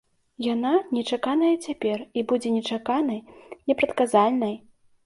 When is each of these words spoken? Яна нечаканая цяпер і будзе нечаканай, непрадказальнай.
Яна 0.45 0.71
нечаканая 0.97 1.53
цяпер 1.67 1.97
і 2.17 2.25
будзе 2.33 2.49
нечаканай, 2.57 3.25
непрадказальнай. 3.71 4.63